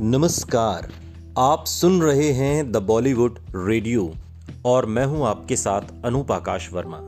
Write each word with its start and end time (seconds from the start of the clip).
नमस्कार। 0.00 0.92
आप 1.38 1.64
सुन 1.66 2.02
रहे 2.02 2.32
हैं 2.32 2.72
द 2.72 2.76
बॉलीवुड 2.76 3.38
रेडियो 3.56 4.14
और 4.64 4.86
मैं 4.86 5.06
हूँ 5.06 5.26
आपके 5.26 5.56
साथ 5.56 5.80
अनूप 6.04 6.32
आकाश 6.32 6.72
वर्मा। 6.72 6.98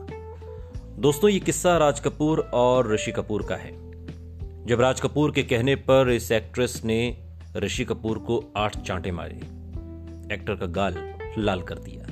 दोस्तों, 0.99 1.29
ये 1.29 1.39
किस्सा 1.39 1.77
राज 1.77 1.99
कपूर 1.99 2.39
और 2.39 2.93
ऋषि 2.93 3.11
कपूर 3.11 3.43
का 3.43 3.55
है। 3.55 3.71
जब 4.65 4.81
राज 4.81 5.01
कपूर 5.01 5.31
के 5.31 5.43
कहने 5.43 5.75
पर 5.75 6.09
इस 6.09 6.31
एक्ट्रेस 6.31 6.81
ने 6.85 7.17
ऋषि 7.57 7.85
कपूर 7.85 8.17
को 8.17 8.53
आठ 8.57 8.81
चांटे 8.81 9.11
मारे। 9.11 9.35
एक्टर 10.33 10.55
का 10.55 10.65
गाल 10.65 11.15
लाल 11.37 11.61
कर 11.61 11.75
दिया। 11.75 12.05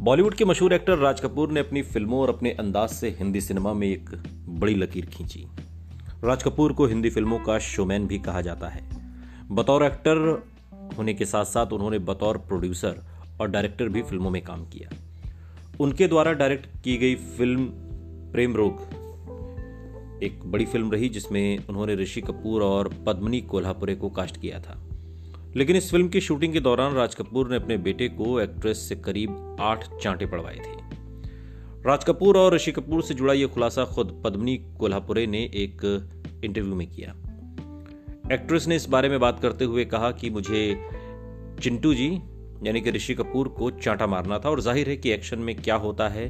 बॉलीवुड 0.00 0.34
के 0.34 0.44
मशहूर 0.44 0.72
एक्टर 0.72 0.98
राज 0.98 1.20
कपूर 1.20 1.50
ने 1.50 1.60
अपनी 1.60 1.82
फ़िल्मों 1.82 2.20
और 2.20 2.28
अपने 2.28 2.50
अंदाज 2.50 2.88
से 2.88 3.10
हिंदी 3.10 3.40
सिनेमा 3.40 3.72
में 3.72 3.88
एक 3.88 4.10
बड़ी 4.48 4.74
लकीर 4.74 5.06
खींची। 5.06 5.46
राज 6.24 6.42
कपूर 6.42 6.72
को 6.72 6.86
हिंदी 6.86 7.10
फ़िल्मों 7.10 7.38
का 7.38 7.58
शोमैन 7.58 8.06
भी 8.06 8.18
कहा 8.18 8.40
जाता 8.40 8.68
है। 8.68 9.03
बतौर 9.50 9.84
एक्टर 9.84 10.46
होने 10.98 11.14
के 11.14 11.24
साथ 11.24 11.44
साथ 11.44 11.66
उन्होंने 11.66 11.98
बतौर 11.98 12.38
प्रोड्यूसर 12.38 13.00
और 13.40 13.48
डायरेक्टर 13.48 13.88
भी 13.88 14.02
फ़िल्मों 14.02 14.30
में 14.30 14.42
काम 14.42 14.64
किया। 14.64 14.90
उनके 15.80 16.08
द्वारा 16.08 16.32
डायरेक्ट 16.32 16.66
की 16.84 16.96
गई 16.96 17.14
फ़िल्म 17.14 17.66
प्रेम 18.32 18.56
रोग 18.56 18.80
एक 20.22 20.40
बड़ी 20.44 20.64
फ़िल्म 20.64 20.90
रही 20.92 21.08
जिसमें 21.08 21.66
उन्होंने 21.66 21.94
ऋषि 21.94 22.20
कपूर 22.20 22.62
और 22.62 22.94
पद्मनी 23.06 23.40
कोल्हापुरे 23.40 23.94
को 23.94 24.10
कास्ट 24.10 24.40
किया 24.40 24.60
था। 24.60 24.88
लेकिन 25.56 25.76
इस 25.76 25.90
फ़िल्म 25.90 26.08
की 26.08 26.20
शूटिंग 26.20 26.52
के 26.52 26.60
दौरान 26.60 26.92
राज 26.92 27.14
कपूर 27.14 27.50
ने 27.50 27.56
अपने 27.56 27.76
बेटे 27.76 28.08
को 28.08 28.40
एक्ट्रेस 28.40 28.88
से 28.88 28.96
करीब 28.96 29.56
आठ 29.60 29.84
चांटे 30.02 30.26
पड़वाए 30.26 30.56
थे। 30.56 30.96
राज 31.86 32.04
कपूर 32.04 32.38
और 32.38 32.54
ऋषि 32.54 32.72
कपूर 32.72 33.02
से 33.02 33.14
जुड़ा 33.14 33.32
यह 33.32 33.46
खुलासा 33.46 33.84
खुद 33.84 34.22
पद्मनी 34.24 34.56
कोल्हापुरे 34.56 35.26
ने 35.26 35.38
एक 35.38 36.10
इंटरव्यू 36.44 36.74
में 36.74 36.90
किया। 36.90 37.14
एक्ट्रेस 38.32 38.66
ने 38.66 38.76
इस 38.76 38.86
बारे 38.88 39.08
में 39.08 39.20
बात 39.20 39.40
करते 39.40 39.64
हुए 39.64 39.84
कहा 39.84 40.10
कि 40.10 40.30
मुझे 40.30 40.90
चिंटू 41.62 41.94
जी, 41.94 42.06
यानी 42.62 42.80
कि 42.80 42.90
ऋषि 42.90 43.14
कपूर 43.14 43.48
को 43.48 43.70
चांटा 43.70 44.06
मारना 44.06 44.38
था 44.38 44.50
और 44.50 44.60
ज़ाहिर 44.60 44.88
है 44.88 44.96
कि 44.96 45.10
एक्शन 45.10 45.38
में 45.38 45.56
क्या 45.56 45.74
होता 45.74 46.08
है 46.08 46.28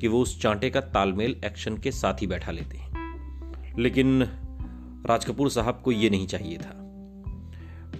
कि 0.00 0.08
वो 0.08 0.20
उस 0.20 0.42
चांटे 0.42 0.70
का 0.70 0.80
तालमेल 0.80 1.40
एक्शन 1.44 1.76
के 1.76 1.90
साथ 1.90 2.14
ही 2.14 2.26
बैठा 2.26 2.52
लेते 2.52 2.76
हैं। 2.76 3.74
लेकिन 3.78 4.22
राज 5.06 5.24
कपूर 5.24 5.50
साहब 5.50 5.82
को 5.84 5.92
यह 5.92 6.10
नहीं 6.10 6.26
चाहिए 6.26 6.58
था। 6.58 6.72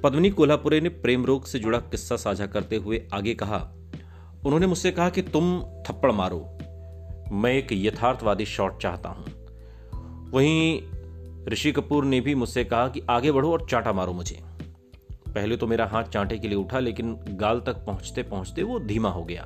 पद्मनी 0.04 0.30
कोल्हापुरे 0.30 0.80
ने 0.80 0.88
प्रेम 0.88 1.24
रोग 1.24 1.46
से 1.46 1.58
जुड़ा 1.58 1.78
किस्सा 1.78 2.16
साझा 2.16 2.46
करते 2.46 2.76
हुए 2.76 3.08
आगे 3.14 3.34
कहा, 3.34 3.58
उन्होंने 4.46 4.66
मुझसे 4.66 4.90
कहा 4.90 5.10
कि 5.10 5.22
तुम 5.22 5.60
थप्पड़ 5.60 6.12
मारो। 6.12 6.58
मैं 7.32 7.52
एक 7.52 7.66
यथार्थवादी 7.72 8.44
शॉट 8.44 8.82
चाहता 8.82 9.08
हूँ। 9.08 9.26
वहीं 10.30 10.82
ऋषि 11.48 11.72
कपूर 11.72 12.04
ने 12.04 12.20
भी 12.20 12.34
मुझसे 12.34 12.64
कहा 12.64 12.88
कि 12.88 13.02
आगे 13.10 13.32
बढ़ो 13.32 13.52
और 13.52 13.66
चांटा 13.70 13.92
मारो 13.92 14.12
मुझे। 14.12 14.40
पहले 15.34 15.56
तो 15.56 15.66
मेरा 15.66 15.86
हाथ 15.86 16.04
चांटे 16.04 16.38
के 16.38 16.48
लिए 16.48 16.58
उठा, 16.58 16.78
लेकिन 16.78 17.18
गाल 17.28 17.60
तक 17.60 17.72
पहुँचते 17.72 18.22
पहुँचते 18.22 18.62
वो 18.62 18.78
धीमा 18.80 19.08
हो 19.08 19.24
गया। 19.24 19.42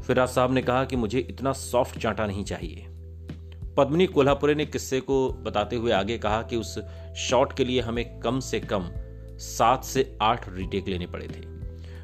फिर 0.00 0.16
राज 0.16 0.28
साहब 0.28 0.52
ने 0.52 0.62
कहा 0.62 0.84
कि 0.84 0.96
मुझे 0.96 1.18
इतना 1.18 1.52
सॉफ्ट 1.52 1.98
चांटा 1.98 2.26
नहीं 2.26 2.44
चाहिए। 2.44 2.86
पद्मनी 3.76 4.06
कोल्हापुरे 4.06 4.54
ने 4.54 4.66
किस्से 4.66 5.00
को 5.00 5.28
बताते 5.28 5.76
हुए 5.76 5.92
आगे 5.92 6.18
कहा 6.18 6.42
कि 6.42 6.56
उस 6.56 6.78
शॉट 7.16 7.52
के 7.52 7.64
लिए 7.64 7.80
हमें 7.80 8.20
कम 8.20 8.40
से 8.40 8.60
कम 8.60 8.90
सात 9.38 9.84
से 9.84 10.18
आठ 10.22 10.48
रिटेक 10.48 10.88
लेने 10.88 11.06
पड़े 11.06 11.26
थे। 11.26 11.40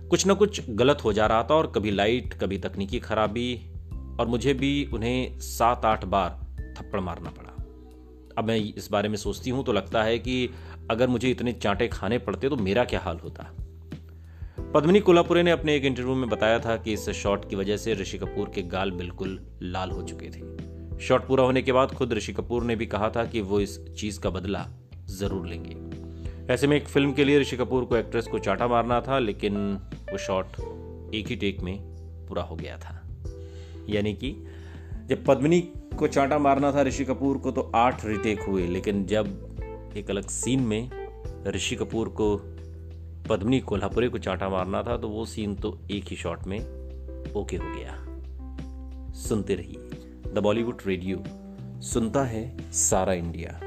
कुछ 0.09 0.27
ना 0.27 0.35
कुछ 0.35 0.71
गलत 0.71 0.99
हो 1.05 1.13
जा 1.13 1.27
रहा 1.27 1.43
था 1.43 1.55
और 1.55 1.67
कभी 1.67 1.91
लाइट, 1.91 2.35
कभी 2.35 2.59
तकनीकी 2.59 2.99
खराबी, 2.99 3.73
और 4.21 4.27
मुझे 4.27 4.55
भी 4.55 4.91
उन्हें 4.95 5.39
सात 5.39 5.85
आठ 5.85 6.05
बार 6.05 6.31
थप्पड़ 6.79 7.01
मारना 7.01 7.31
पड़ा। 7.31 7.48
अब 8.39 8.45
मैं 8.45 8.57
इस 8.57 8.89
बारे 8.93 9.09
में 9.09 9.17
सोचती 9.17 9.51
हूँ 9.51 9.65
तो 9.65 9.73
लगता 9.73 10.03
है 10.03 10.19
कि 10.19 10.49
अगर 10.91 11.09
मुझे 11.09 11.31
इतने 11.31 11.53
चांटे 11.53 11.89
खाने 11.89 12.19
पड़ते 12.19 12.49
तो 12.49 12.57
मेरा 12.57 12.85
क्या 12.85 13.01
हाल 13.01 13.19
होता। 13.19 13.47
पद्मिनी 14.75 15.01
कोल्हापुरे 15.01 15.43
ने 15.43 15.51
अपने 15.51 15.75
एक 15.77 15.85
इंटरव्यू 15.85 16.15
में 16.15 16.29
बताया 16.29 16.59
था 16.59 16.77
कि 16.77 16.93
इस 16.93 17.09
शॉट 17.11 17.49
की 17.51 17.57
वजह 17.57 17.77
से 17.77 17.95
ऋषि 17.95 18.19
कपूर 18.19 18.51
के 18.55 18.63
गाल 18.63 18.91
बिल्कुल 18.91 19.39
लाल 19.63 19.91
हो 19.91 20.03
चुके 20.03 20.27
थे। 20.27 20.99
शॉट 20.99 21.27
पूरा 21.27 21.45
होने 21.45 21.63
के 21.63 21.73
बाद 21.73 21.95
खुद 21.95 22.13
ऋषि 22.13 22.33
कपूर 22.33 22.65
ने 22.65 22.77
भी 22.77 22.87
कहा 22.87 23.11
था 23.11 23.25
कि 23.25 23.41
वो 23.41 23.61
इस 23.61 23.79
चीज़ 23.91 24.21
का 24.21 24.31
बदला 24.31 24.67
ज़रूर 25.11 25.47
लेंगे। 25.47 26.55
ऐसे 26.55 26.67
में 26.67 26.77
एक 26.77 26.89
फ़िल्म 26.89 27.13
के 27.13 27.25
लिए 27.25 27.41
ऋषि 27.41 27.57
कपूर 27.57 27.85
को 27.85 27.97
एक्ट्रेस 27.97 28.27
को 28.27 28.39
चाटा 28.39 28.69
मारना 28.69 29.01
था, 29.01 29.19
लेकिन 29.19 29.57
वो 30.13 30.19
शॉट 30.19 31.15
एक 31.15 31.29
ही 31.29 31.37
टेक 31.37 31.61
में 31.61 31.77
पूरा 32.29 32.43
हो 32.43 32.57
गया 32.57 32.77
था। 32.77 32.95
यानी 33.89 34.15
कि 34.15 34.31
जब 35.09 35.25
पद्मिनी 35.25 35.61
को 35.99 36.07
चांटा 36.07 36.39
मारना 36.39 36.73
था 36.73 36.83
ऋषि 36.83 37.05
कपूर 37.05 37.39
को 37.39 37.51
तो 37.51 37.73
आठ 37.75 38.07
रिटेक 38.07 38.41
हुए। 38.41 38.67
लेकिन 38.67 39.07
जब 39.07 39.27
एक 39.97 40.11
अलग 40.11 40.29
सीन 40.29 40.61
में 40.61 40.91
ऋषि 41.47 41.77
कपूर 41.77 42.09
को, 42.09 42.37
पद्मिनी 43.29 43.61
कोल्हापुरी 43.61 44.09
को 44.09 44.19
चांटा 44.19 44.49
मारना 44.49 44.83
था 44.83 44.97
तो 44.97 45.09
वो 45.09 45.25
सीन 45.25 45.55
तो 45.55 45.79
एक 45.91 46.05
ही 46.05 46.17
शॉट 46.17 46.47
में 46.47 46.59
ओके 47.33 47.57
हो 47.57 47.75
गया। 47.77 47.97
सुनते 49.13 49.55
रहिए। 49.55 49.91
द 50.35 50.39
बॉलीवुड 50.39 50.79
रेडियो 50.87 51.25
सुनता 51.81 52.25
है 52.25 52.73
सारा 52.73 53.13
इंडिया। 53.13 53.61